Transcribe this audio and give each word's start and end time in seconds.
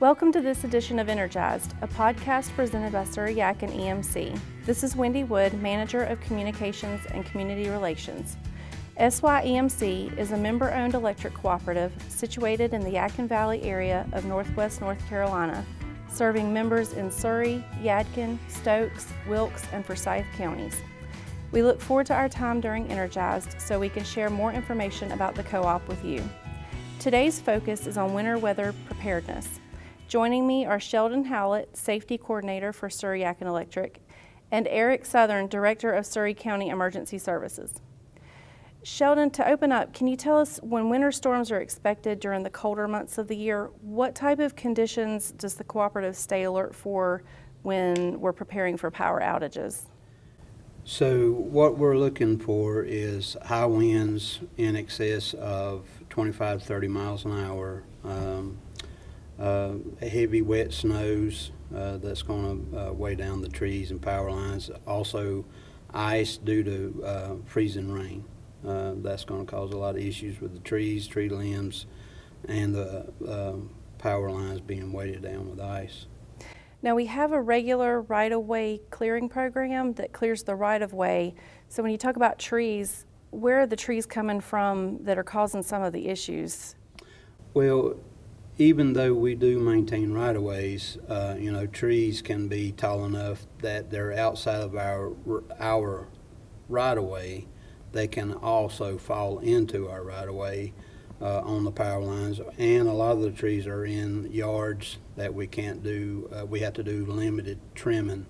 Welcome 0.00 0.30
to 0.30 0.40
this 0.40 0.62
edition 0.62 1.00
of 1.00 1.08
Energized, 1.08 1.74
a 1.82 1.88
podcast 1.88 2.54
presented 2.54 2.92
by 2.92 3.02
Surry-Yadkin 3.02 3.76
EMC. 3.76 4.38
This 4.64 4.84
is 4.84 4.94
Wendy 4.94 5.24
Wood, 5.24 5.60
Manager 5.60 6.04
of 6.04 6.20
Communications 6.20 7.04
and 7.06 7.26
Community 7.26 7.68
Relations. 7.68 8.36
SYEMC 9.00 10.16
is 10.16 10.30
a 10.30 10.36
member 10.36 10.72
owned 10.72 10.94
electric 10.94 11.34
cooperative 11.34 11.92
situated 12.06 12.74
in 12.74 12.82
the 12.82 12.92
Yadkin 12.92 13.26
Valley 13.26 13.60
area 13.64 14.06
of 14.12 14.24
northwest 14.24 14.80
North 14.80 15.04
Carolina, 15.08 15.66
serving 16.08 16.54
members 16.54 16.92
in 16.92 17.10
Surry, 17.10 17.64
Yadkin, 17.82 18.38
Stokes, 18.46 19.12
Wilkes, 19.28 19.64
and 19.72 19.84
Forsyth 19.84 20.26
counties. 20.36 20.80
We 21.50 21.64
look 21.64 21.80
forward 21.80 22.06
to 22.06 22.14
our 22.14 22.28
time 22.28 22.60
during 22.60 22.86
Energized 22.86 23.60
so 23.60 23.80
we 23.80 23.88
can 23.88 24.04
share 24.04 24.30
more 24.30 24.52
information 24.52 25.10
about 25.10 25.34
the 25.34 25.42
co 25.42 25.64
op 25.64 25.88
with 25.88 26.04
you. 26.04 26.22
Today's 27.00 27.40
focus 27.40 27.88
is 27.88 27.98
on 27.98 28.14
winter 28.14 28.38
weather 28.38 28.72
preparedness. 28.86 29.58
Joining 30.08 30.46
me 30.46 30.64
are 30.64 30.80
Sheldon 30.80 31.24
Howlett, 31.24 31.76
Safety 31.76 32.16
Coordinator 32.16 32.72
for 32.72 32.88
Surry 32.88 33.20
Yadkin 33.20 33.42
Electric, 33.42 34.00
and 34.50 34.66
Eric 34.66 35.04
Southern, 35.04 35.48
Director 35.48 35.92
of 35.92 36.06
Surry 36.06 36.32
County 36.32 36.70
Emergency 36.70 37.18
Services. 37.18 37.74
Sheldon, 38.82 39.28
to 39.32 39.46
open 39.46 39.70
up, 39.70 39.92
can 39.92 40.06
you 40.06 40.16
tell 40.16 40.38
us 40.38 40.60
when 40.62 40.88
winter 40.88 41.12
storms 41.12 41.50
are 41.50 41.60
expected 41.60 42.20
during 42.20 42.42
the 42.42 42.48
colder 42.48 42.88
months 42.88 43.18
of 43.18 43.28
the 43.28 43.36
year, 43.36 43.70
what 43.82 44.14
type 44.14 44.38
of 44.38 44.56
conditions 44.56 45.32
does 45.32 45.56
the 45.56 45.64
cooperative 45.64 46.16
stay 46.16 46.44
alert 46.44 46.74
for 46.74 47.22
when 47.62 48.18
we're 48.18 48.32
preparing 48.32 48.78
for 48.78 48.90
power 48.90 49.20
outages? 49.20 49.82
So 50.84 51.32
what 51.32 51.76
we're 51.76 51.98
looking 51.98 52.38
for 52.38 52.82
is 52.82 53.36
high 53.44 53.66
winds 53.66 54.40
in 54.56 54.74
excess 54.74 55.34
of 55.34 55.86
25, 56.08 56.62
30 56.62 56.88
miles 56.88 57.26
an 57.26 57.32
hour, 57.44 57.82
um, 58.04 58.56
uh, 59.38 59.74
heavy 60.00 60.42
wet 60.42 60.72
snows 60.72 61.52
uh, 61.74 61.98
that's 61.98 62.22
going 62.22 62.70
to 62.70 62.78
uh, 62.88 62.92
weigh 62.92 63.14
down 63.14 63.40
the 63.40 63.48
trees 63.48 63.90
and 63.90 64.00
power 64.00 64.30
lines. 64.30 64.70
Also, 64.86 65.44
ice 65.92 66.36
due 66.36 66.62
to 66.64 67.04
uh, 67.04 67.34
freezing 67.44 67.92
rain. 67.92 68.24
Uh, 68.66 68.94
that's 68.96 69.24
going 69.24 69.44
to 69.44 69.50
cause 69.50 69.72
a 69.72 69.76
lot 69.76 69.94
of 69.94 70.02
issues 70.02 70.40
with 70.40 70.52
the 70.52 70.60
trees, 70.60 71.06
tree 71.06 71.28
limbs, 71.28 71.86
and 72.48 72.74
the 72.74 73.06
uh, 73.26 73.54
power 73.98 74.30
lines 74.30 74.60
being 74.60 74.92
weighted 74.92 75.22
down 75.22 75.48
with 75.48 75.60
ice. 75.60 76.06
Now, 76.82 76.94
we 76.94 77.06
have 77.06 77.32
a 77.32 77.40
regular 77.40 78.02
right 78.02 78.30
of 78.30 78.42
way 78.46 78.80
clearing 78.90 79.28
program 79.28 79.94
that 79.94 80.12
clears 80.12 80.44
the 80.44 80.54
right 80.54 80.80
of 80.80 80.92
way. 80.92 81.34
So, 81.68 81.82
when 81.82 81.92
you 81.92 81.98
talk 81.98 82.16
about 82.16 82.38
trees, 82.38 83.04
where 83.30 83.60
are 83.60 83.66
the 83.66 83.76
trees 83.76 84.06
coming 84.06 84.40
from 84.40 85.02
that 85.04 85.18
are 85.18 85.24
causing 85.24 85.62
some 85.62 85.82
of 85.82 85.92
the 85.92 86.08
issues? 86.08 86.76
Well, 87.54 87.96
even 88.58 88.92
though 88.92 89.14
we 89.14 89.36
do 89.36 89.60
maintain 89.60 90.12
right 90.12 90.34
of 90.34 90.42
ways, 90.42 90.98
uh, 91.08 91.36
you 91.38 91.52
know, 91.52 91.66
trees 91.66 92.20
can 92.20 92.48
be 92.48 92.72
tall 92.72 93.04
enough 93.04 93.46
that 93.60 93.90
they're 93.90 94.12
outside 94.12 94.60
of 94.60 94.76
our 94.76 95.12
our 95.60 96.08
right 96.68 96.98
of 96.98 97.04
way. 97.04 97.46
They 97.92 98.08
can 98.08 98.34
also 98.34 98.98
fall 98.98 99.38
into 99.38 99.88
our 99.88 100.02
right 100.02 100.28
of 100.28 100.34
way 100.34 100.74
uh, 101.22 101.40
on 101.40 101.64
the 101.64 101.70
power 101.70 102.02
lines, 102.02 102.40
and 102.58 102.88
a 102.88 102.92
lot 102.92 103.12
of 103.12 103.22
the 103.22 103.30
trees 103.30 103.66
are 103.66 103.84
in 103.84 104.30
yards 104.32 104.98
that 105.16 105.32
we 105.32 105.46
can't 105.46 105.82
do. 105.82 106.28
Uh, 106.36 106.44
we 106.44 106.60
have 106.60 106.74
to 106.74 106.82
do 106.82 107.06
limited 107.06 107.60
trimming, 107.76 108.26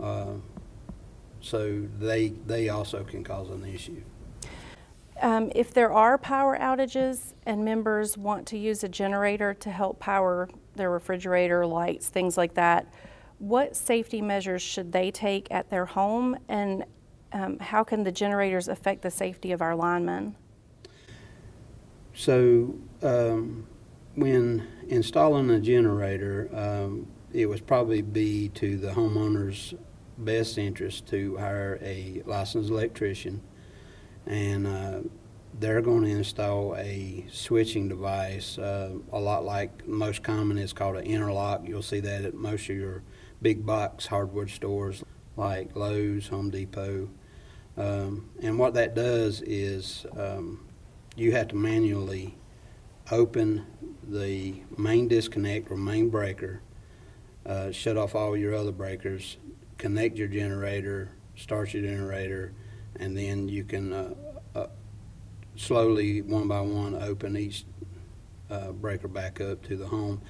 uh, 0.00 0.34
so 1.40 1.86
they 1.98 2.28
they 2.28 2.68
also 2.68 3.02
can 3.02 3.24
cause 3.24 3.50
an 3.50 3.64
issue. 3.64 4.02
Um, 5.22 5.50
if 5.54 5.72
there 5.72 5.92
are 5.92 6.18
power 6.18 6.58
outages 6.58 7.32
and 7.46 7.64
members 7.64 8.18
want 8.18 8.46
to 8.48 8.58
use 8.58 8.84
a 8.84 8.88
generator 8.88 9.54
to 9.54 9.70
help 9.70 9.98
power 9.98 10.48
their 10.74 10.90
refrigerator, 10.90 11.66
lights, 11.66 12.08
things 12.08 12.36
like 12.36 12.54
that, 12.54 12.86
what 13.38 13.76
safety 13.76 14.20
measures 14.20 14.62
should 14.62 14.92
they 14.92 15.10
take 15.10 15.48
at 15.50 15.70
their 15.70 15.86
home 15.86 16.36
and 16.48 16.84
um, 17.32 17.58
how 17.58 17.82
can 17.82 18.02
the 18.04 18.12
generators 18.12 18.68
affect 18.68 19.02
the 19.02 19.10
safety 19.10 19.52
of 19.52 19.60
our 19.60 19.74
linemen? 19.74 20.36
So, 22.14 22.74
um, 23.02 23.66
when 24.14 24.66
installing 24.88 25.50
a 25.50 25.60
generator, 25.60 26.48
um, 26.54 27.06
it 27.32 27.46
would 27.46 27.66
probably 27.66 28.00
be 28.00 28.48
to 28.50 28.78
the 28.78 28.92
homeowner's 28.92 29.74
best 30.16 30.56
interest 30.56 31.06
to 31.08 31.36
hire 31.36 31.78
a 31.82 32.22
licensed 32.24 32.70
electrician 32.70 33.42
and 34.26 34.66
uh, 34.66 35.00
they're 35.58 35.80
going 35.80 36.02
to 36.04 36.10
install 36.10 36.76
a 36.76 37.24
switching 37.30 37.88
device, 37.88 38.58
uh, 38.58 38.90
a 39.12 39.18
lot 39.18 39.44
like 39.44 39.86
most 39.86 40.22
common 40.22 40.58
is 40.58 40.72
called 40.72 40.96
an 40.96 41.04
interlock. 41.04 41.66
You'll 41.66 41.82
see 41.82 42.00
that 42.00 42.24
at 42.24 42.34
most 42.34 42.68
of 42.68 42.76
your 42.76 43.02
big 43.40 43.64
box 43.64 44.06
hardware 44.06 44.48
stores 44.48 45.04
like 45.36 45.74
Lowe's, 45.74 46.28
Home 46.28 46.50
Depot. 46.50 47.08
Um, 47.76 48.30
and 48.42 48.58
what 48.58 48.74
that 48.74 48.94
does 48.94 49.42
is 49.42 50.06
um, 50.16 50.66
you 51.14 51.32
have 51.32 51.48
to 51.48 51.56
manually 51.56 52.36
open 53.10 53.66
the 54.06 54.62
main 54.76 55.08
disconnect 55.08 55.70
or 55.70 55.76
main 55.76 56.08
breaker, 56.08 56.60
uh, 57.44 57.70
shut 57.70 57.96
off 57.96 58.14
all 58.14 58.36
your 58.36 58.54
other 58.54 58.72
breakers, 58.72 59.36
connect 59.78 60.16
your 60.16 60.28
generator, 60.28 61.12
start 61.36 61.72
your 61.74 61.82
generator, 61.82 62.52
and 63.00 63.16
then 63.16 63.48
you 63.48 63.64
can 63.64 63.92
uh, 63.92 64.14
uh, 64.54 64.66
slowly, 65.56 66.22
one 66.22 66.48
by 66.48 66.60
one, 66.60 66.94
open 66.94 67.36
each 67.36 67.64
uh, 68.50 68.72
breaker 68.72 69.08
back 69.08 69.40
up 69.40 69.62
to 69.64 69.76
the 69.76 69.86
home. 69.86 70.20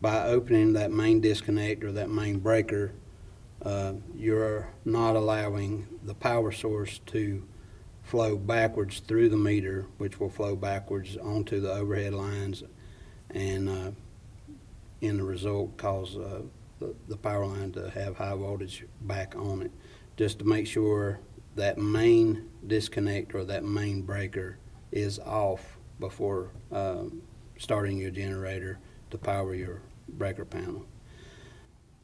By 0.00 0.26
opening 0.26 0.74
that 0.74 0.92
main 0.92 1.20
disconnect 1.20 1.82
or 1.82 1.92
that 1.92 2.10
main 2.10 2.38
breaker, 2.38 2.92
uh, 3.62 3.94
you're 4.14 4.68
not 4.84 5.16
allowing 5.16 5.86
the 6.04 6.14
power 6.14 6.52
source 6.52 7.00
to 7.06 7.42
flow 8.02 8.36
backwards 8.36 9.00
through 9.00 9.28
the 9.28 9.36
meter, 9.36 9.86
which 9.98 10.20
will 10.20 10.28
flow 10.28 10.54
backwards 10.54 11.16
onto 11.16 11.60
the 11.60 11.72
overhead 11.72 12.14
lines, 12.14 12.62
and 13.30 13.68
uh, 13.68 13.90
in 15.00 15.16
the 15.16 15.24
result, 15.24 15.76
cause 15.76 16.16
uh, 16.16 16.42
the, 16.78 16.94
the 17.08 17.16
power 17.16 17.46
line 17.46 17.72
to 17.72 17.90
have 17.90 18.16
high 18.16 18.34
voltage 18.34 18.84
back 19.02 19.34
on 19.36 19.62
it. 19.62 19.72
Just 20.16 20.38
to 20.38 20.44
make 20.44 20.66
sure 20.66 21.18
that 21.56 21.78
main 21.78 22.48
disconnect 22.66 23.34
or 23.34 23.44
that 23.44 23.64
main 23.64 24.02
breaker 24.02 24.58
is 24.92 25.18
off 25.18 25.78
before 25.98 26.50
um, 26.70 27.22
starting 27.58 27.96
your 27.96 28.10
generator 28.10 28.78
to 29.10 29.18
power 29.18 29.54
your 29.54 29.80
breaker 30.10 30.44
panel. 30.44 30.84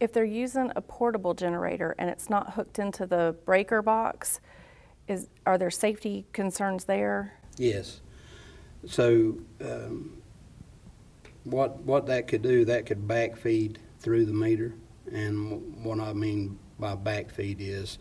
If 0.01 0.13
they're 0.13 0.25
using 0.25 0.73
a 0.75 0.81
portable 0.81 1.35
generator 1.35 1.95
and 1.99 2.11
it's 2.11 2.29
not 2.29 2.55
hooked 2.55 2.79
into 2.79 3.07
the 3.07 3.37
breaker 3.45 3.83
box, 3.83 4.41
is 5.07 5.29
are 5.47 5.59
there 5.59 5.71
safety 5.71 6.27
concerns 6.33 6.85
there? 6.85 7.35
Yes. 7.57 8.01
So 8.87 9.37
um, 9.61 10.23
what 11.45 11.79
what 11.83 12.07
that 12.07 12.27
could 12.27 12.43
do, 12.43 12.65
that 12.65 12.87
could 12.87 13.07
backfeed 13.07 13.77
through 14.01 14.27
the 14.27 14.33
meter, 14.33 14.75
and 15.13 15.85
what 15.85 16.01
I 16.01 16.13
mean 16.13 16.59
by 16.79 16.97
backfeed 16.97 17.57
is 17.61 17.99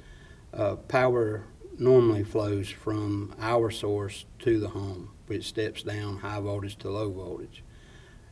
uh, 0.53 0.75
power 0.75 1.45
normally 1.78 2.23
flows 2.23 2.69
from 2.69 3.34
our 3.39 3.72
source 3.72 4.25
to 4.39 4.59
the 4.59 4.69
home, 4.69 5.12
which 5.28 5.45
steps 5.45 5.84
down 5.84 6.17
high 6.17 6.39
voltage 6.39 6.78
to 6.78 6.89
low 6.89 7.12
voltage. 7.12 7.63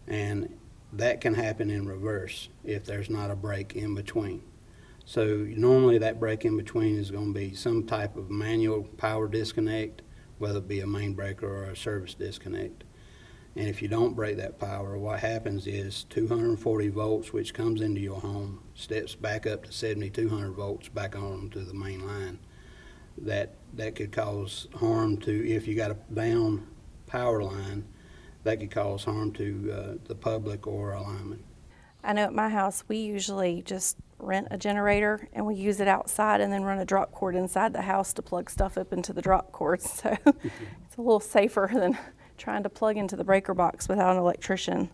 And 0.07 0.57
that 0.93 1.21
can 1.21 1.35
happen 1.35 1.69
in 1.69 1.87
reverse 1.87 2.49
if 2.63 2.85
there's 2.85 3.09
not 3.09 3.31
a 3.31 3.35
break 3.35 3.75
in 3.75 3.95
between. 3.95 4.43
So 5.05 5.25
normally 5.25 5.97
that 5.99 6.19
break 6.19 6.45
in 6.45 6.57
between 6.57 6.97
is 6.97 7.09
going 7.09 7.33
to 7.33 7.39
be 7.39 7.55
some 7.55 7.85
type 7.85 8.15
of 8.15 8.29
manual 8.29 8.83
power 8.97 9.27
disconnect, 9.27 10.03
whether 10.37 10.59
it 10.59 10.67
be 10.67 10.81
a 10.81 10.87
main 10.87 11.13
breaker 11.13 11.47
or 11.47 11.63
a 11.63 11.75
service 11.75 12.13
disconnect. 12.13 12.83
And 13.55 13.67
if 13.67 13.81
you 13.81 13.87
don't 13.87 14.15
break 14.15 14.37
that 14.37 14.59
power, 14.59 14.97
what 14.97 15.19
happens 15.19 15.67
is 15.67 16.05
240 16.09 16.89
volts, 16.89 17.33
which 17.33 17.53
comes 17.53 17.81
into 17.81 17.99
your 17.99 18.19
home, 18.19 18.61
steps 18.75 19.15
back 19.15 19.47
up 19.47 19.65
to 19.65 19.71
7200 19.71 20.51
volts 20.51 20.87
back 20.89 21.15
on 21.15 21.49
to 21.51 21.59
the 21.59 21.73
main 21.73 22.05
line. 22.05 22.39
That 23.17 23.55
that 23.73 23.95
could 23.95 24.11
cause 24.11 24.67
harm 24.75 25.17
to 25.17 25.49
if 25.49 25.67
you 25.67 25.75
got 25.75 25.91
a 25.91 25.97
down 26.13 26.67
power 27.07 27.43
line, 27.43 27.85
that 28.43 28.59
could 28.59 28.71
cause 28.71 29.03
harm 29.03 29.33
to 29.33 29.73
uh, 29.73 30.07
the 30.07 30.15
public 30.15 30.65
or 30.65 30.93
a 30.93 31.01
lineman. 31.01 31.43
I 32.03 32.13
know 32.13 32.23
at 32.23 32.33
my 32.33 32.49
house 32.49 32.83
we 32.87 32.97
usually 32.97 33.61
just 33.63 33.97
rent 34.19 34.47
a 34.51 34.57
generator 34.57 35.27
and 35.33 35.45
we 35.45 35.55
use 35.55 35.79
it 35.79 35.87
outside 35.87 36.39
and 36.41 36.51
then 36.51 36.63
run 36.63 36.79
a 36.79 36.85
drop 36.85 37.11
cord 37.11 37.35
inside 37.35 37.73
the 37.73 37.81
house 37.81 38.13
to 38.13 38.21
plug 38.21 38.49
stuff 38.49 38.77
up 38.77 38.93
into 38.93 39.11
the 39.11 39.21
drop 39.21 39.51
cord. 39.51 39.81
So 39.89 40.17
it's 40.25 40.97
a 40.97 41.01
little 41.01 41.19
safer 41.19 41.69
than 41.73 41.97
trying 42.39 42.63
to 42.63 42.69
plug 42.69 42.97
into 42.97 43.15
the 43.15 43.23
breaker 43.23 43.53
box 43.53 43.87
without 43.87 44.13
an 44.13 44.17
electrician. 44.17 44.89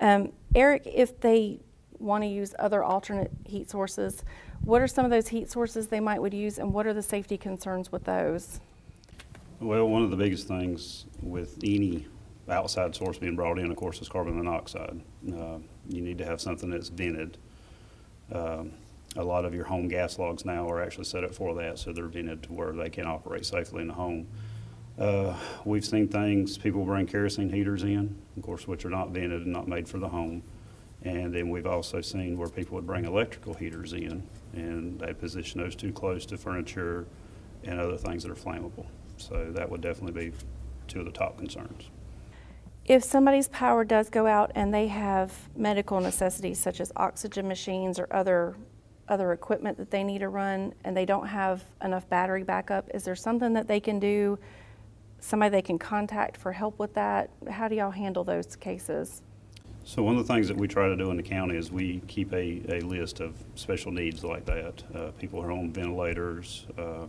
Um, 0.00 0.32
Eric, 0.54 0.82
if 0.84 1.18
they 1.20 1.60
want 1.98 2.22
to 2.22 2.28
use 2.28 2.54
other 2.58 2.84
alternate 2.84 3.30
heat 3.44 3.70
sources, 3.70 4.24
what 4.62 4.82
are 4.82 4.86
some 4.86 5.04
of 5.04 5.10
those 5.10 5.28
heat 5.28 5.50
sources 5.50 5.86
they 5.86 6.00
might 6.00 6.20
would 6.20 6.34
use, 6.34 6.58
and 6.58 6.72
what 6.72 6.86
are 6.86 6.92
the 6.92 7.02
safety 7.02 7.38
concerns 7.38 7.90
with 7.90 8.04
those? 8.04 8.60
Well, 9.60 9.88
one 9.88 10.02
of 10.02 10.10
the 10.10 10.16
biggest 10.16 10.46
things 10.46 11.06
with 11.22 11.58
any 11.64 12.06
outside 12.48 12.94
source 12.94 13.18
being 13.18 13.34
brought 13.36 13.58
in, 13.58 13.70
of 13.70 13.76
course, 13.76 14.00
is 14.00 14.08
carbon 14.08 14.36
monoxide. 14.36 15.00
Uh, 15.26 15.58
You 15.88 16.02
need 16.02 16.18
to 16.18 16.24
have 16.24 16.40
something 16.40 16.70
that's 16.70 16.88
vented. 16.88 17.38
Um, 18.32 18.72
A 19.16 19.24
lot 19.24 19.44
of 19.44 19.54
your 19.54 19.64
home 19.64 19.88
gas 19.88 20.18
logs 20.18 20.44
now 20.44 20.68
are 20.68 20.82
actually 20.82 21.04
set 21.04 21.24
up 21.24 21.34
for 21.34 21.54
that, 21.56 21.78
so 21.78 21.92
they're 21.92 22.06
vented 22.06 22.42
to 22.44 22.52
where 22.52 22.72
they 22.72 22.90
can 22.90 23.06
operate 23.06 23.44
safely 23.44 23.80
in 23.82 23.88
the 23.88 23.94
home. 23.94 24.28
Uh, 24.98 25.36
We've 25.64 25.84
seen 25.84 26.08
things, 26.08 26.56
people 26.56 26.84
bring 26.84 27.06
kerosene 27.06 27.50
heaters 27.50 27.82
in, 27.82 28.16
of 28.36 28.42
course, 28.42 28.66
which 28.66 28.84
are 28.84 28.90
not 28.90 29.10
vented 29.10 29.42
and 29.42 29.52
not 29.52 29.68
made 29.68 29.88
for 29.88 29.98
the 29.98 30.08
home. 30.08 30.42
And 31.02 31.32
then 31.32 31.50
we've 31.50 31.66
also 31.66 32.00
seen 32.00 32.36
where 32.36 32.48
people 32.48 32.74
would 32.74 32.86
bring 32.86 33.04
electrical 33.04 33.54
heaters 33.54 33.92
in, 33.92 34.26
and 34.54 34.98
they 34.98 35.12
position 35.12 35.60
those 35.60 35.76
too 35.76 35.92
close 35.92 36.26
to 36.26 36.36
furniture 36.36 37.06
and 37.64 37.78
other 37.78 37.96
things 37.96 38.22
that 38.24 38.32
are 38.32 38.34
flammable. 38.34 38.86
So 39.18 39.50
that 39.52 39.70
would 39.70 39.80
definitely 39.80 40.30
be 40.30 40.36
two 40.88 41.00
of 41.00 41.06
the 41.06 41.12
top 41.12 41.38
concerns. 41.38 41.90
If 42.86 43.04
somebody's 43.04 43.48
power 43.48 43.84
does 43.84 44.08
go 44.08 44.26
out 44.26 44.50
and 44.54 44.72
they 44.72 44.88
have 44.88 45.32
medical 45.54 46.00
necessities 46.00 46.58
such 46.58 46.80
as 46.80 46.90
oxygen 46.96 47.46
machines 47.46 47.98
or 47.98 48.08
other 48.10 48.56
other 49.08 49.32
equipment 49.32 49.78
that 49.78 49.90
they 49.90 50.04
need 50.04 50.18
to 50.18 50.28
run 50.28 50.74
and 50.84 50.94
they 50.94 51.06
don't 51.06 51.26
have 51.26 51.64
enough 51.82 52.08
battery 52.10 52.42
backup, 52.42 52.90
is 52.92 53.04
there 53.04 53.16
something 53.16 53.54
that 53.54 53.66
they 53.66 53.80
can 53.80 53.98
do? 53.98 54.38
Somebody 55.20 55.50
they 55.50 55.62
can 55.62 55.78
contact 55.78 56.36
for 56.36 56.52
help 56.52 56.78
with 56.78 56.94
that? 56.94 57.30
How 57.50 57.68
do 57.68 57.74
y'all 57.74 57.90
handle 57.90 58.24
those 58.24 58.56
cases? 58.56 59.22
So 59.84 60.02
one 60.02 60.16
of 60.16 60.26
the 60.26 60.32
things 60.32 60.48
that 60.48 60.56
we 60.56 60.68
try 60.68 60.88
to 60.88 60.96
do 60.96 61.10
in 61.10 61.16
the 61.16 61.22
county 61.22 61.56
is 61.56 61.72
we 61.72 62.02
keep 62.08 62.32
a, 62.32 62.62
a 62.68 62.80
list 62.80 63.20
of 63.20 63.34
special 63.54 63.90
needs 63.90 64.22
like 64.22 64.44
that. 64.44 64.82
Uh, 64.94 65.10
people 65.18 65.40
who 65.40 65.48
are 65.48 65.52
on 65.52 65.72
ventilators, 65.72 66.66
uh, 66.76 67.06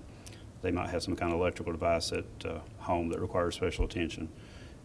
they 0.61 0.71
might 0.71 0.89
have 0.89 1.03
some 1.03 1.15
kind 1.15 1.33
of 1.33 1.39
electrical 1.39 1.73
device 1.73 2.11
at 2.11 2.25
uh, 2.45 2.59
home 2.79 3.09
that 3.09 3.19
requires 3.19 3.55
special 3.55 3.85
attention. 3.85 4.29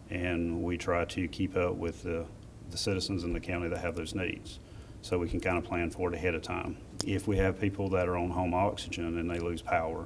And 0.09 0.61
we 0.61 0.77
try 0.77 1.05
to 1.05 1.27
keep 1.27 1.55
up 1.55 1.75
with 1.75 2.03
the, 2.03 2.25
the 2.69 2.77
citizens 2.77 3.23
in 3.23 3.33
the 3.33 3.39
county 3.39 3.69
that 3.69 3.79
have 3.79 3.95
those 3.95 4.13
needs. 4.13 4.59
So 5.01 5.17
we 5.17 5.29
can 5.29 5.39
kind 5.39 5.57
of 5.57 5.63
plan 5.63 5.89
for 5.89 6.11
it 6.11 6.15
ahead 6.15 6.35
of 6.35 6.41
time. 6.41 6.77
If 7.05 7.27
we 7.27 7.37
have 7.37 7.59
people 7.59 7.89
that 7.89 8.07
are 8.09 8.17
on 8.17 8.29
home 8.29 8.53
oxygen 8.53 9.17
and 9.17 9.29
they 9.29 9.39
lose 9.39 9.61
power, 9.61 10.05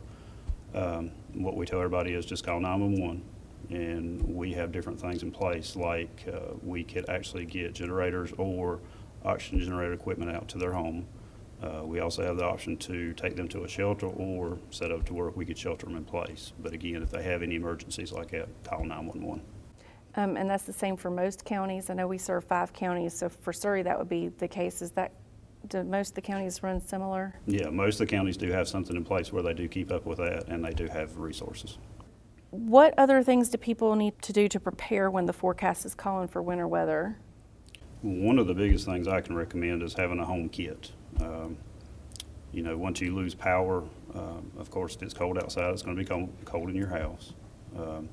um, 0.75 1.11
what 1.33 1.55
we 1.55 1.65
tell 1.65 1.79
everybody 1.79 2.13
is 2.13 2.25
just 2.25 2.43
call 2.43 2.59
911 2.59 3.23
and 3.69 4.21
we 4.35 4.53
have 4.53 4.71
different 4.71 4.99
things 4.99 5.21
in 5.21 5.31
place 5.31 5.75
like 5.75 6.25
uh, 6.31 6.53
we 6.63 6.83
could 6.83 7.07
actually 7.09 7.45
get 7.45 7.73
generators 7.73 8.31
or 8.37 8.79
oxygen 9.23 9.59
generator 9.59 9.93
equipment 9.93 10.31
out 10.35 10.47
to 10.47 10.57
their 10.57 10.71
home. 10.71 11.05
Uh, 11.61 11.81
we 11.83 11.99
also 11.99 12.23
have 12.23 12.37
the 12.37 12.43
option 12.43 12.77
to 12.77 13.13
take 13.13 13.35
them 13.35 13.47
to 13.47 13.65
a 13.65 13.67
shelter 13.67 14.07
or 14.07 14.57
set 14.71 14.91
up 14.91 15.05
to 15.05 15.13
where 15.13 15.29
we 15.31 15.45
could 15.45 15.57
shelter 15.57 15.85
them 15.85 15.97
in 15.97 16.05
place. 16.05 16.53
But 16.59 16.73
again, 16.73 17.03
if 17.03 17.11
they 17.11 17.21
have 17.23 17.43
any 17.43 17.55
emergencies 17.55 18.11
like 18.11 18.31
that, 18.31 18.47
call 18.63 18.85
911. 18.85 19.41
Um, 20.15 20.37
and 20.37 20.49
that's 20.49 20.63
the 20.63 20.73
same 20.73 20.95
for 20.95 21.11
most 21.11 21.45
counties. 21.45 21.89
I 21.89 21.93
know 21.93 22.07
we 22.07 22.17
serve 22.17 22.45
five 22.45 22.73
counties, 22.73 23.13
so 23.13 23.29
for 23.29 23.53
Surry 23.53 23.83
that 23.83 23.97
would 23.97 24.09
be 24.09 24.29
the 24.29 24.47
case. 24.47 24.81
Is 24.81 24.91
that 24.91 25.11
do 25.67 25.83
most 25.83 26.09
of 26.09 26.15
the 26.15 26.21
counties 26.21 26.63
run 26.63 26.81
similar? 26.81 27.35
Yeah, 27.45 27.69
most 27.69 27.99
of 27.99 28.07
the 28.07 28.15
counties 28.15 28.37
do 28.37 28.51
have 28.51 28.67
something 28.67 28.95
in 28.95 29.03
place 29.03 29.33
where 29.33 29.43
they 29.43 29.53
do 29.53 29.67
keep 29.67 29.91
up 29.91 30.05
with 30.05 30.17
that 30.19 30.47
and 30.47 30.63
they 30.63 30.71
do 30.71 30.87
have 30.87 31.17
resources. 31.17 31.77
What 32.51 32.93
other 32.97 33.21
things 33.21 33.49
do 33.49 33.57
people 33.57 33.95
need 33.95 34.19
to 34.23 34.33
do 34.33 34.47
to 34.47 34.59
prepare 34.59 35.11
when 35.11 35.25
the 35.25 35.33
forecast 35.33 35.85
is 35.85 35.93
calling 35.93 36.27
for 36.27 36.41
winter 36.41 36.67
weather? 36.67 37.17
One 38.01 38.39
of 38.39 38.47
the 38.47 38.55
biggest 38.55 38.85
things 38.85 39.07
I 39.07 39.21
can 39.21 39.35
recommend 39.35 39.83
is 39.83 39.93
having 39.93 40.19
a 40.19 40.25
home 40.25 40.49
kit. 40.49 40.91
Um, 41.19 41.57
you 42.51 42.63
know, 42.63 42.75
once 42.77 43.01
you 43.01 43.13
lose 43.13 43.35
power, 43.35 43.83
um, 44.15 44.51
of 44.57 44.71
course, 44.71 44.95
if 44.95 45.03
it's 45.03 45.13
cold 45.13 45.37
outside, 45.37 45.71
it's 45.71 45.83
going 45.83 45.95
to 45.95 46.01
be 46.01 46.07
cold, 46.07 46.29
cold 46.45 46.69
in 46.69 46.75
your 46.75 46.87
house. 46.87 47.33
Um, 47.77 48.09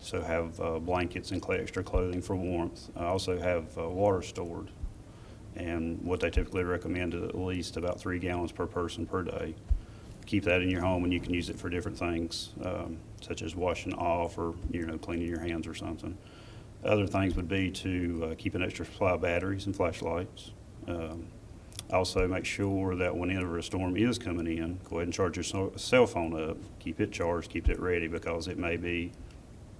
so 0.00 0.22
have 0.22 0.58
uh, 0.60 0.78
blankets 0.78 1.32
and 1.32 1.44
extra 1.50 1.82
clothing 1.82 2.22
for 2.22 2.36
warmth. 2.36 2.90
I 2.96 3.06
also 3.06 3.38
have 3.38 3.76
uh, 3.76 3.88
water 3.88 4.22
stored. 4.22 4.70
And 5.56 6.00
what 6.02 6.20
they 6.20 6.30
typically 6.30 6.64
recommend 6.64 7.14
is 7.14 7.22
at 7.22 7.34
least 7.34 7.76
about 7.76 8.00
three 8.00 8.18
gallons 8.18 8.52
per 8.52 8.66
person 8.66 9.06
per 9.06 9.22
day. 9.22 9.54
Keep 10.26 10.44
that 10.44 10.62
in 10.62 10.70
your 10.70 10.80
home 10.80 11.04
and 11.04 11.12
you 11.12 11.20
can 11.20 11.34
use 11.34 11.50
it 11.50 11.58
for 11.58 11.68
different 11.68 11.98
things, 11.98 12.50
um, 12.64 12.98
such 13.20 13.42
as 13.42 13.56
washing 13.56 13.92
off 13.94 14.38
or, 14.38 14.54
you 14.70 14.86
know, 14.86 14.96
cleaning 14.96 15.26
your 15.26 15.40
hands 15.40 15.66
or 15.66 15.74
something. 15.74 16.16
Other 16.84 17.06
things 17.06 17.34
would 17.34 17.48
be 17.48 17.70
to 17.70 18.30
uh, 18.30 18.34
keep 18.38 18.54
an 18.54 18.62
extra 18.62 18.86
supply 18.86 19.12
of 19.12 19.22
batteries 19.22 19.66
and 19.66 19.74
flashlights. 19.74 20.52
Um, 20.86 21.26
also, 21.92 22.26
make 22.28 22.44
sure 22.44 22.94
that 22.94 23.16
whenever 23.16 23.58
a 23.58 23.62
storm 23.62 23.96
is 23.96 24.18
coming 24.18 24.46
in, 24.46 24.78
go 24.88 24.96
ahead 24.96 25.08
and 25.08 25.12
charge 25.12 25.36
your 25.36 25.70
cell 25.76 26.06
phone 26.06 26.50
up. 26.50 26.56
Keep 26.78 27.00
it 27.00 27.10
charged, 27.10 27.50
keep 27.50 27.68
it 27.68 27.80
ready 27.80 28.06
because 28.06 28.46
it 28.46 28.58
may 28.58 28.76
be, 28.76 29.10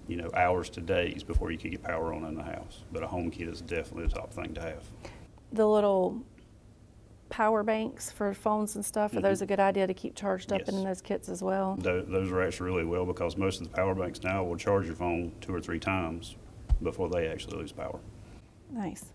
you 0.09 0.17
know, 0.17 0.29
hours 0.35 0.69
to 0.71 0.81
days 0.81 1.23
before 1.23 1.53
you 1.53 1.59
can 1.59 1.71
get 1.71 1.83
power 1.83 2.13
on 2.13 2.25
in 2.25 2.35
the 2.35 2.43
house. 2.43 2.83
But 2.91 3.05
a 3.05 3.07
home 3.07 3.31
kit 3.31 3.49
is 3.49 3.61
definitely 3.61 4.09
the 4.09 4.15
top 4.17 4.33
thing 4.33 4.53
to 4.55 4.61
have. 4.61 4.83
The 5.53 5.67
little 5.67 6.23
power 7.29 7.63
banks 7.63 8.11
for 8.11 8.35
phones 8.35 8.75
and 8.75 8.85
stuff, 8.85 9.17
are 9.17 9.21
those 9.21 9.41
a 9.41 9.47
good 9.47 9.61
idea 9.61 9.87
to 9.87 9.95
keep 9.95 10.15
charged 10.17 10.53
up 10.53 10.63
Mm-hmm. 10.63 10.71
Yes. 10.71 10.79
in 10.79 10.85
those 10.85 11.01
kits 11.01 11.29
as 11.29 11.43
well? 11.43 11.77
Tho- 11.79 12.03
Those 12.03 12.31
are 12.33 12.43
actually 12.43 12.71
really 12.71 12.85
well 12.85 13.05
because 13.07 13.37
most 13.37 13.61
of 13.61 13.69
the 13.69 13.75
power 13.77 13.95
banks 13.95 14.23
now 14.23 14.43
will 14.45 14.57
charge 14.57 14.87
your 14.87 14.97
phone 14.97 15.33
two 15.41 15.55
or 15.55 15.61
three 15.61 15.79
times 15.79 16.37
before 16.83 17.09
they 17.09 17.29
actually 17.29 17.59
lose 17.59 17.73
power. 17.73 17.99
Nice. 18.71 19.13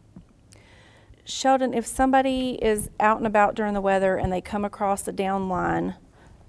Sheldon, 1.26 1.74
if 1.74 1.86
somebody 1.88 2.52
is 2.62 2.90
out 3.00 3.18
and 3.18 3.26
about 3.28 3.56
during 3.56 3.74
the 3.74 3.82
weather 3.82 4.16
and 4.18 4.32
they 4.32 4.42
come 4.42 4.64
across 4.64 5.02
the 5.02 5.12
down 5.12 5.50
line, 5.50 5.96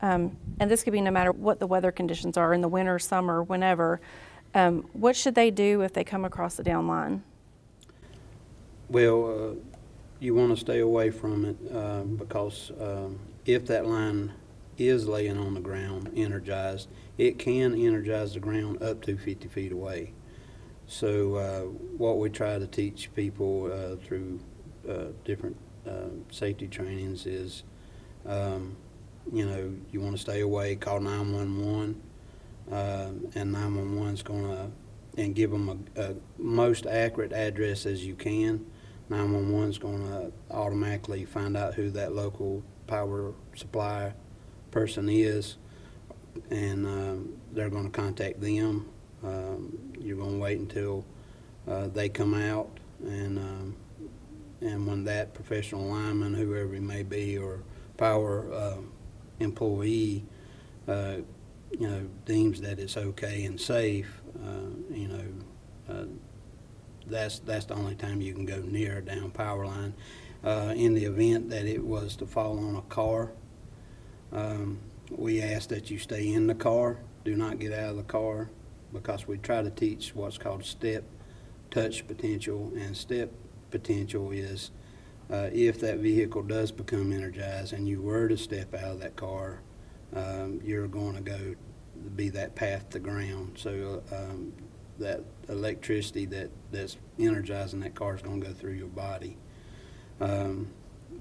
um, 0.03 0.37
and 0.61 0.71
this 0.71 0.83
could 0.85 0.93
be 0.93 1.01
no 1.01 1.11
matter 1.11 1.33
what 1.33 1.59
the 1.59 1.67
weather 1.67 1.91
conditions 1.91 2.37
are 2.37 2.53
in 2.53 2.61
the 2.61 2.69
winter, 2.69 2.99
summer, 2.99 3.43
whenever, 3.43 4.01
um, 4.55 4.83
what 4.93 5.17
should 5.17 5.35
they 5.35 5.51
do 5.51 5.81
if 5.81 5.93
they 5.95 6.05
come 6.05 6.25
across 6.25 6.57
the 6.57 6.63
down 6.63 6.87
line? 6.87 7.23
Well, 8.89 9.25
uh, 9.63 9.76
you 10.21 10.35
want 10.35 10.55
to 10.55 10.57
stay 10.57 10.81
away 10.81 11.11
from 11.11 11.45
it 11.45 11.57
uh, 11.75 12.03
because 12.03 12.73
um, 12.81 13.19
if 13.45 13.67
that 13.67 13.87
line 13.87 14.33
is 14.79 15.07
laying 15.07 15.39
on 15.39 15.55
the 15.55 15.61
ground 15.61 16.11
energized, 16.17 16.89
it 17.19 17.39
can 17.39 17.75
energize 17.75 18.35
the 18.35 18.41
ground 18.41 18.83
up 18.83 19.03
to 19.03 19.17
50 19.17 19.49
feet 19.49 19.73
away. 19.73 20.13
So 20.87 21.35
uh, 21.35 21.61
what 21.97 22.19
we 22.19 22.31
try 22.31 22.59
to 22.59 22.67
teach 22.67 23.13
people 23.15 23.71
uh, 23.73 23.97
through 23.97 24.41
uh, 24.89 25.07
different 25.25 25.57
uh, 25.87 26.11
safety 26.31 26.69
trainings 26.69 27.27
is, 27.27 27.65
um, 28.25 28.77
you 29.33 29.45
know, 29.45 29.75
you 29.91 30.01
want 30.01 30.15
to 30.15 30.21
stay 30.21 30.41
away, 30.41 30.77
call 30.77 31.01
911, 31.01 32.01
uh, 32.71 33.11
and 33.35 33.53
911 33.53 34.15
is 34.15 34.23
going 34.23 34.45
to, 34.45 34.71
and 35.21 35.35
give 35.35 35.51
them 35.51 35.89
a, 35.97 36.01
a 36.01 36.15
most 36.39 36.87
accurate 36.87 37.33
address 37.33 37.87
as 37.87 38.05
you 38.05 38.15
can. 38.15 38.65
911 39.09 39.71
is 39.71 39.79
going 39.79 40.03
to 40.09 40.33
automatically 40.51 41.25
find 41.25 41.57
out 41.57 41.75
who 41.75 41.91
that 41.91 42.15
local 42.15 42.63
power 42.87 43.33
supply 43.55 44.13
person 44.71 45.09
is, 45.09 45.57
and 46.51 46.87
um, 46.87 47.37
they're 47.53 47.71
going 47.71 47.85
to 47.85 47.91
contact 47.91 48.41
them. 48.41 48.89
Um, 49.23 49.79
you're 50.01 50.17
going 50.17 50.33
to 50.33 50.39
wait 50.39 50.59
until 50.59 51.05
uh, 51.69 51.89
they 51.89 52.09
come 52.09 52.35
out, 52.35 52.69
and 53.05 53.39
um, 53.39 53.77
and 54.61 54.87
when 54.87 55.05
that 55.05 55.35
professional 55.35 55.87
lineman, 55.87 56.35
whoever 56.35 56.75
he 56.75 56.81
may 56.81 57.03
be, 57.03 57.39
or 57.39 57.63
power 57.97 58.53
uh, 58.53 58.79
employee, 59.41 60.25
uh, 60.89 61.17
you 61.71 61.89
know, 61.89 62.09
deems 62.25 62.61
that 62.61 62.79
it's 62.79 62.97
okay 62.97 63.45
and 63.45 63.61
safe, 63.61 64.23
uh, 64.45 64.95
you 64.95 65.09
know, 65.09 65.25
uh, 65.89 66.05
that's, 67.07 67.39
that's 67.41 67.67
the 67.67 67.75
only 67.75 67.95
time 67.95 68.21
you 68.21 68.35
can 68.35 68.45
go 68.45 68.61
near 68.61 68.99
a 68.99 69.03
down 69.03 69.31
power 69.31 69.67
line. 69.67 69.95
Uh, 70.45 70.73
in 70.77 70.95
the 70.95 71.05
event 71.05 71.51
that 71.51 71.67
it 71.67 71.83
was 71.83 72.15
to 72.17 72.27
fall 72.27 72.59
on 72.59 72.77
a 72.77 72.83
car, 72.83 73.33
um, 74.33 74.79
we 75.11 75.41
ask 75.43 75.69
that 75.69 75.91
you 75.91 75.99
stay 75.99 76.33
in 76.33 76.47
the 76.47 76.55
car, 76.55 76.99
do 77.25 77.35
not 77.35 77.59
get 77.59 77.73
out 77.73 77.91
of 77.91 77.97
the 77.97 78.03
car, 78.03 78.51
because 78.93 79.27
we 79.27 79.39
try 79.39 79.63
to 79.63 79.71
teach 79.71 80.15
what's 80.15 80.39
called 80.39 80.65
step 80.65 81.05
touch 81.71 82.07
potential, 82.07 82.73
and 82.77 82.97
step 82.97 83.31
potential 83.71 84.31
is 84.31 84.71
uh, 85.31 85.49
if 85.53 85.81
that 85.81 85.99
vehicle 85.99 86.43
does 86.43 86.71
become 86.71 87.13
energized 87.13 87.73
and 87.73 87.89
you 87.89 88.01
were 88.01 88.29
to 88.29 88.37
step 88.37 88.75
out 88.75 88.93
of 88.93 89.01
that 89.01 89.17
car, 89.17 89.61
um, 90.15 90.61
you're 90.65 90.87
going 90.87 91.17
to 91.17 91.21
go 91.21 91.55
be 92.15 92.29
that 92.29 92.55
path 92.55 92.89
to 92.91 92.99
ground. 92.99 93.57
So 93.57 94.03
um, 94.13 94.53
that 94.99 95.23
electricity 95.49 96.27
that, 96.27 96.51
that's 96.71 96.97
energizing 97.19 97.81
that 97.81 97.95
car 97.95 98.15
is 98.15 98.23
going 98.23 98.41
to 98.41 98.47
go 98.49 98.53
through 98.53 98.73
your 98.73 98.89
body. 98.89 99.37
Um, 100.21 100.69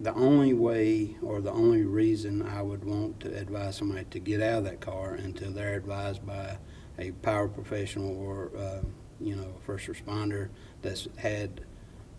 the 0.01 0.13
only 0.13 0.53
way 0.53 1.15
or 1.21 1.41
the 1.41 1.51
only 1.51 1.83
reason 1.83 2.41
I 2.41 2.61
would 2.61 2.83
want 2.83 3.19
to 3.21 3.37
advise 3.37 3.77
somebody 3.77 4.05
to 4.05 4.19
get 4.19 4.41
out 4.41 4.59
of 4.59 4.63
that 4.65 4.81
car 4.81 5.13
until 5.13 5.51
they're 5.51 5.75
advised 5.75 6.25
by 6.25 6.57
a 6.99 7.11
power 7.11 7.47
professional 7.47 8.17
or 8.17 8.51
uh, 8.57 8.81
you 9.19 9.35
know 9.35 9.53
a 9.57 9.65
first 9.65 9.87
responder 9.87 10.49
that's 10.81 11.07
had 11.17 11.61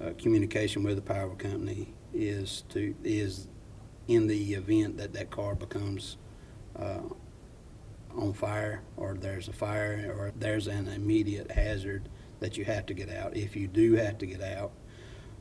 uh, 0.00 0.10
communication 0.18 0.82
with 0.82 0.96
the 0.96 1.02
power 1.02 1.34
company 1.34 1.94
is 2.14 2.64
to 2.70 2.94
is 3.04 3.48
in 4.08 4.26
the 4.26 4.54
event 4.54 4.96
that 4.96 5.12
that 5.12 5.30
car 5.30 5.54
becomes 5.54 6.16
uh, 6.76 7.00
on 8.16 8.32
fire 8.32 8.82
or 8.96 9.14
there's 9.14 9.48
a 9.48 9.52
fire 9.52 10.14
or 10.16 10.32
there's 10.36 10.66
an 10.66 10.88
immediate 10.88 11.50
hazard 11.50 12.08
that 12.40 12.56
you 12.56 12.64
have 12.64 12.86
to 12.86 12.94
get 12.94 13.10
out. 13.10 13.36
If 13.36 13.56
you 13.56 13.66
do 13.66 13.94
have 13.94 14.18
to 14.18 14.26
get 14.26 14.42
out, 14.42 14.72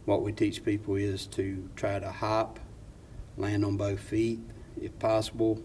what 0.05 0.22
we 0.22 0.32
teach 0.32 0.63
people 0.63 0.96
is 0.96 1.27
to 1.27 1.70
try 1.75 2.00
to 2.00 2.12
hop, 2.12 2.60
land 3.38 3.65
on 3.65 3.77
both 3.77 4.00
feet 4.00 4.39
if 4.79 4.98
possible, 5.00 5.62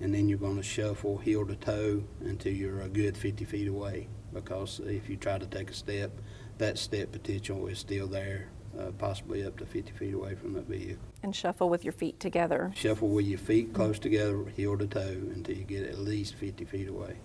and 0.00 0.14
then 0.14 0.28
you're 0.28 0.38
going 0.38 0.56
to 0.56 0.62
shuffle 0.62 1.18
heel 1.18 1.46
to 1.46 1.56
toe 1.56 2.04
until 2.20 2.52
you're 2.52 2.80
a 2.80 2.88
good 2.88 3.16
50 3.16 3.44
feet 3.44 3.68
away. 3.68 4.08
Because 4.32 4.80
if 4.84 5.08
you 5.08 5.16
try 5.16 5.38
to 5.38 5.46
take 5.46 5.70
a 5.70 5.74
step, 5.74 6.10
that 6.58 6.78
step 6.78 7.12
potential 7.12 7.66
is 7.66 7.78
still 7.78 8.06
there, 8.06 8.48
uh, 8.78 8.90
possibly 8.98 9.44
up 9.44 9.58
to 9.58 9.66
50 9.66 9.92
feet 9.92 10.14
away 10.14 10.34
from 10.34 10.54
that 10.54 10.66
vehicle. 10.66 11.02
And 11.22 11.34
shuffle 11.34 11.68
with 11.68 11.84
your 11.84 11.92
feet 11.92 12.18
together. 12.20 12.72
Shuffle 12.74 13.08
with 13.08 13.26
your 13.26 13.38
feet 13.38 13.72
close 13.72 13.98
together, 13.98 14.44
heel 14.56 14.76
to 14.78 14.86
toe, 14.86 15.00
until 15.00 15.56
you 15.56 15.64
get 15.64 15.84
at 15.84 15.98
least 15.98 16.34
50 16.34 16.64
feet 16.64 16.88
away. 16.88 17.16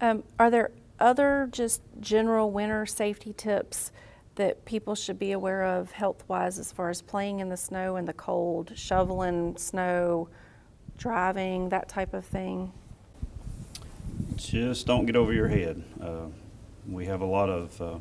Um, 0.00 0.24
are 0.38 0.50
there 0.50 0.70
other 0.98 1.48
just 1.50 1.82
general 2.00 2.50
winter 2.50 2.86
safety 2.86 3.32
tips 3.32 3.92
that 4.36 4.64
people 4.64 4.94
should 4.94 5.18
be 5.18 5.32
aware 5.32 5.64
of 5.64 5.92
health 5.92 6.24
wise 6.26 6.58
as 6.58 6.72
far 6.72 6.88
as 6.88 7.02
playing 7.02 7.40
in 7.40 7.48
the 7.48 7.56
snow 7.56 7.96
and 7.96 8.08
the 8.08 8.12
cold, 8.12 8.72
shoveling 8.74 9.56
snow, 9.56 10.28
driving, 10.96 11.68
that 11.68 11.88
type 11.88 12.14
of 12.14 12.24
thing? 12.24 12.72
Just 14.36 14.86
don't 14.86 15.06
get 15.06 15.16
over 15.16 15.32
your 15.32 15.48
head. 15.48 15.82
Uh, 16.00 16.26
We 16.86 17.06
have 17.06 17.20
a 17.20 17.26
lot 17.26 17.48
of 17.48 17.80
uh, 17.80 17.98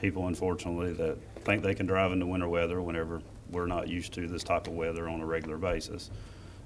people, 0.00 0.26
unfortunately, 0.26 0.92
that 0.94 1.18
think 1.48 1.62
they 1.62 1.74
can 1.74 1.86
drive 1.86 2.12
into 2.12 2.26
winter 2.26 2.48
weather 2.48 2.82
whenever 2.82 3.22
we're 3.50 3.66
not 3.66 3.88
used 3.88 4.12
to 4.12 4.26
this 4.26 4.44
type 4.44 4.66
of 4.66 4.74
weather 4.74 5.08
on 5.08 5.22
a 5.22 5.26
regular 5.26 5.56
basis. 5.56 6.10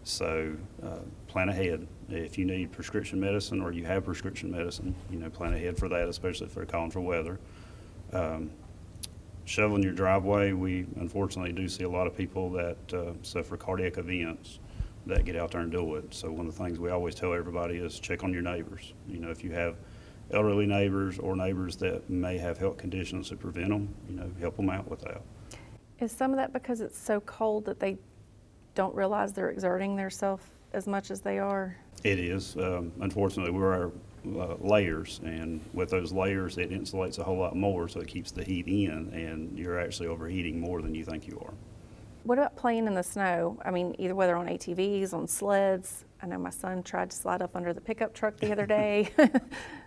So 0.02 0.56
uh, 0.82 0.98
plan 1.28 1.48
ahead. 1.48 1.86
If 2.08 2.36
you 2.36 2.44
need 2.44 2.72
prescription 2.72 3.20
medicine 3.20 3.62
or 3.62 3.70
you 3.70 3.84
have 3.84 4.04
prescription 4.04 4.50
medicine, 4.50 4.92
you 5.08 5.20
know, 5.20 5.30
plan 5.30 5.54
ahead 5.54 5.78
for 5.78 5.88
that, 5.88 6.08
especially 6.08 6.48
if 6.48 6.54
they're 6.54 6.66
calling 6.66 6.90
for 6.90 7.00
weather. 7.00 7.38
Um, 8.12 8.50
Shoveling 9.44 9.82
your 9.82 9.92
driveway, 9.92 10.52
we 10.52 10.86
unfortunately 11.00 11.52
do 11.52 11.68
see 11.68 11.82
a 11.82 11.88
lot 11.88 12.06
of 12.06 12.16
people 12.16 12.48
that 12.50 12.94
uh, 12.94 13.12
suffer 13.22 13.56
cardiac 13.56 13.98
events 13.98 14.60
that 15.06 15.24
get 15.24 15.34
out 15.34 15.50
there 15.50 15.62
and 15.62 15.72
do 15.72 15.96
it. 15.96 16.14
So 16.14 16.30
one 16.30 16.46
of 16.46 16.56
the 16.56 16.62
things 16.62 16.78
we 16.78 16.90
always 16.90 17.16
tell 17.16 17.34
everybody 17.34 17.78
is 17.78 17.98
check 17.98 18.22
on 18.22 18.32
your 18.32 18.42
neighbors. 18.42 18.92
You 19.08 19.18
know, 19.18 19.30
if 19.30 19.42
you 19.42 19.50
have 19.50 19.74
elderly 20.30 20.66
neighbors 20.66 21.18
or 21.18 21.36
neighbors 21.36 21.76
that 21.76 22.08
may 22.08 22.38
have 22.38 22.58
health 22.58 22.78
conditions 22.78 23.30
that 23.30 23.40
prevent 23.40 23.68
them, 23.68 23.94
you 24.08 24.16
know, 24.16 24.30
help 24.40 24.56
them 24.56 24.70
out 24.70 24.88
with 24.88 25.00
that. 25.00 25.22
Is 26.00 26.12
some 26.12 26.30
of 26.32 26.36
that 26.36 26.52
because 26.52 26.80
it's 26.80 26.98
so 26.98 27.20
cold 27.20 27.64
that 27.66 27.78
they 27.78 27.98
don't 28.74 28.94
realize 28.94 29.32
they're 29.32 29.50
exerting 29.50 29.96
themselves 29.96 30.44
as 30.72 30.86
much 30.86 31.10
as 31.10 31.20
they 31.20 31.38
are? 31.38 31.76
It 32.02 32.18
is. 32.18 32.56
Um, 32.56 32.92
Unfortunately, 33.00 33.52
we're 33.52 33.90
uh, 34.26 34.54
layers, 34.60 35.20
and 35.24 35.60
with 35.72 35.90
those 35.90 36.12
layers, 36.12 36.58
it 36.58 36.70
insulates 36.70 37.18
a 37.18 37.24
whole 37.24 37.38
lot 37.38 37.56
more, 37.56 37.88
so 37.88 38.00
it 38.00 38.08
keeps 38.08 38.30
the 38.30 38.42
heat 38.42 38.66
in, 38.66 39.12
and 39.12 39.56
you're 39.58 39.78
actually 39.78 40.08
overheating 40.08 40.60
more 40.60 40.82
than 40.82 40.94
you 40.94 41.04
think 41.04 41.26
you 41.26 41.40
are. 41.44 41.54
What 42.24 42.38
about 42.38 42.56
playing 42.56 42.86
in 42.86 42.94
the 42.94 43.02
snow? 43.02 43.58
I 43.64 43.72
mean, 43.72 43.96
either 43.98 44.14
whether 44.14 44.36
on 44.36 44.46
ATVs, 44.46 45.12
on 45.12 45.26
sleds. 45.26 46.04
I 46.22 46.26
know 46.26 46.38
my 46.38 46.50
son 46.50 46.84
tried 46.84 47.10
to 47.10 47.16
slide 47.16 47.42
up 47.42 47.56
under 47.56 47.72
the 47.72 47.80
pickup 47.80 48.14
truck 48.14 48.36
the 48.36 48.52
other 48.52 48.66
day. 48.66 49.10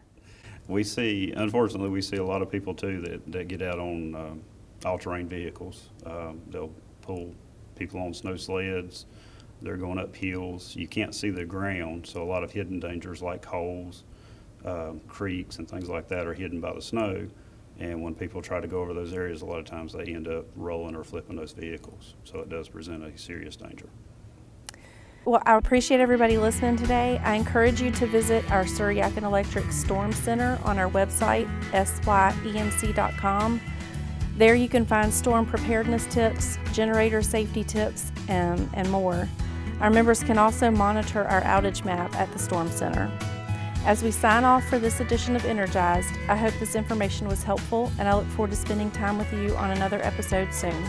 We 0.67 0.83
see, 0.83 1.31
unfortunately, 1.35 1.89
we 1.89 2.01
see 2.01 2.17
a 2.17 2.25
lot 2.25 2.41
of 2.41 2.51
people 2.51 2.73
too 2.73 3.01
that, 3.01 3.31
that 3.31 3.47
get 3.47 3.61
out 3.61 3.79
on 3.79 4.15
um, 4.15 4.41
all-terrain 4.83 5.27
vehicles. 5.27 5.89
Um, 6.05 6.41
They'll 6.49 6.73
pull 7.01 7.33
people 7.75 7.99
on 7.99 8.13
snow 8.13 8.35
sleds, 8.35 9.05
they're 9.61 9.77
going 9.77 9.99
up 9.99 10.15
hills. 10.15 10.75
You 10.75 10.87
can't 10.87 11.13
see 11.13 11.29
the 11.29 11.45
ground, 11.45 12.05
so 12.05 12.21
a 12.21 12.25
lot 12.25 12.43
of 12.43 12.51
hidden 12.51 12.79
dangers 12.79 13.21
like 13.21 13.43
holes, 13.45 14.03
um, 14.65 15.01
creeks, 15.07 15.57
and 15.57 15.69
things 15.69 15.89
like 15.89 16.07
that 16.09 16.27
are 16.27 16.33
hidden 16.33 16.59
by 16.59 16.73
the 16.73 16.81
snow. 16.81 17.27
And 17.79 18.01
when 18.01 18.15
people 18.15 18.41
try 18.41 18.59
to 18.59 18.67
go 18.67 18.79
over 18.79 18.93
those 18.93 19.13
areas, 19.13 19.41
a 19.41 19.45
lot 19.45 19.59
of 19.59 19.65
times 19.65 19.93
they 19.93 20.05
end 20.05 20.27
up 20.27 20.45
rolling 20.55 20.95
or 20.95 21.03
flipping 21.03 21.35
those 21.35 21.51
vehicles. 21.51 22.15
So 22.23 22.39
it 22.39 22.49
does 22.49 22.69
present 22.69 23.03
a 23.03 23.17
serious 23.17 23.55
danger. 23.55 23.89
Well, 25.25 25.41
I 25.43 25.57
appreciate 25.57 25.99
everybody 25.99 26.37
listening 26.37 26.75
today. 26.75 27.19
I 27.23 27.33
encourage 27.33 27.81
you 27.81 27.89
to 27.89 28.05
visit 28.05 28.49
our 28.51 28.67
Surry-Yadkin 28.67 29.23
Electric 29.23 29.71
Storm 29.71 30.13
Center 30.13 30.59
on 30.63 30.77
our 30.77 30.87
website, 30.91 31.49
syemc.com. 31.71 33.61
There 34.37 34.53
you 34.53 34.69
can 34.69 34.85
find 34.85 35.11
storm 35.11 35.47
preparedness 35.47 36.05
tips, 36.13 36.59
generator 36.73 37.23
safety 37.23 37.63
tips, 37.63 38.11
and, 38.27 38.69
and 38.75 38.87
more. 38.91 39.27
Our 39.79 39.89
members 39.89 40.21
can 40.21 40.37
also 40.37 40.69
monitor 40.69 41.23
our 41.23 41.41
outage 41.41 41.83
map 41.83 42.13
at 42.13 42.31
the 42.31 42.37
Storm 42.37 42.69
Center. 42.69 43.11
As 43.83 44.03
we 44.03 44.11
sign 44.11 44.43
off 44.43 44.63
for 44.65 44.77
this 44.77 44.99
edition 44.99 45.35
of 45.35 45.43
Energized, 45.43 46.13
I 46.29 46.35
hope 46.35 46.53
this 46.59 46.75
information 46.75 47.27
was 47.27 47.41
helpful 47.41 47.91
and 47.97 48.07
I 48.07 48.13
look 48.13 48.27
forward 48.27 48.51
to 48.51 48.57
spending 48.57 48.91
time 48.91 49.17
with 49.17 49.33
you 49.33 49.55
on 49.55 49.71
another 49.71 50.03
episode 50.03 50.53
soon. 50.53 50.85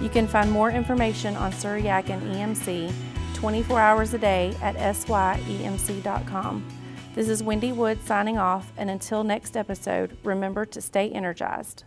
You 0.00 0.08
can 0.08 0.28
find 0.28 0.48
more 0.48 0.70
information 0.70 1.34
on 1.34 1.50
Surry-Yadkin 1.52 2.20
EMC 2.34 2.94
24 3.44 3.78
hours 3.78 4.14
a 4.14 4.18
day 4.18 4.56
at 4.62 4.74
syemc.com. 4.76 6.64
This 7.14 7.28
is 7.28 7.42
Wendy 7.42 7.72
Wood 7.72 8.02
signing 8.02 8.38
off, 8.38 8.72
and 8.78 8.88
until 8.88 9.22
next 9.22 9.54
episode, 9.54 10.16
remember 10.24 10.64
to 10.64 10.80
stay 10.80 11.10
energized. 11.10 11.84